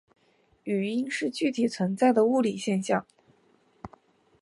[0.63, 3.05] 语音是具体存在的物理现象。